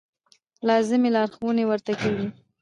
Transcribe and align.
لازمې 0.67 1.09
لارښوونې 1.15 1.63
ورته 1.67 1.93
کېږي. 2.01 2.27